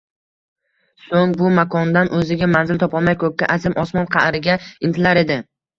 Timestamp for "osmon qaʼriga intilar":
3.87-5.25